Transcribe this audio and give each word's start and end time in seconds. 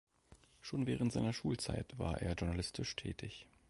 Schon 0.61 0.87
während 0.87 1.13
seiner 1.13 1.31
Schulzeit 1.31 1.99
war 1.99 2.19
er 2.23 2.33
journalistisch 2.33 2.95
tätig. 2.95 3.45